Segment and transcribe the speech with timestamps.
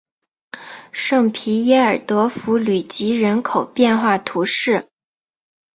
[0.91, 4.89] 圣皮耶尔德弗吕吉人口变化图示